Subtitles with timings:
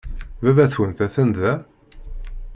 [0.43, 1.53] Baba-twent atan da?